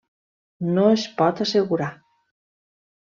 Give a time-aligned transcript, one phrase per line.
[0.77, 1.91] No es pot assegurar.